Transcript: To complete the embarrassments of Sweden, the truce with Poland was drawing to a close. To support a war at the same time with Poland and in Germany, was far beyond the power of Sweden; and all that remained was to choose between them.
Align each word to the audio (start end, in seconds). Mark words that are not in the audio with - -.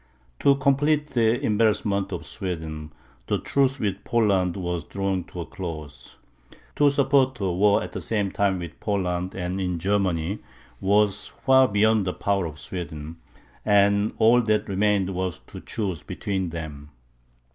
To 0.39 0.55
complete 0.55 1.09
the 1.11 1.39
embarrassments 1.45 2.11
of 2.11 2.25
Sweden, 2.25 2.91
the 3.27 3.37
truce 3.37 3.79
with 3.79 4.03
Poland 4.03 4.57
was 4.57 4.83
drawing 4.83 5.25
to 5.25 5.41
a 5.41 5.45
close. 5.45 6.17
To 6.77 6.89
support 6.89 7.39
a 7.39 7.51
war 7.51 7.83
at 7.83 7.91
the 7.91 8.01
same 8.01 8.31
time 8.31 8.57
with 8.57 8.79
Poland 8.79 9.35
and 9.35 9.61
in 9.61 9.77
Germany, 9.77 10.39
was 10.79 11.27
far 11.27 11.67
beyond 11.67 12.07
the 12.07 12.13
power 12.13 12.47
of 12.47 12.57
Sweden; 12.57 13.17
and 13.63 14.15
all 14.17 14.41
that 14.41 14.67
remained 14.67 15.11
was 15.11 15.37
to 15.41 15.61
choose 15.61 16.01
between 16.01 16.49
them. 16.49 16.89